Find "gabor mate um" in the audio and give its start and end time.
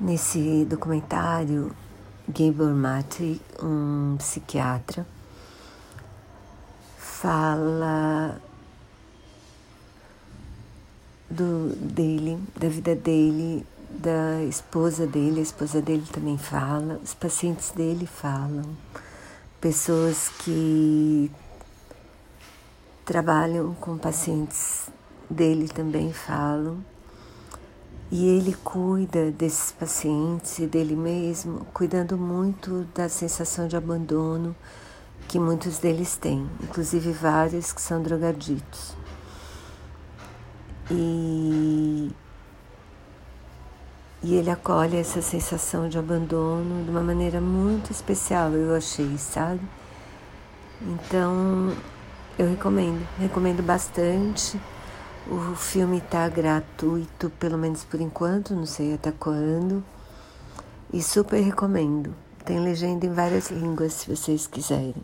2.28-4.14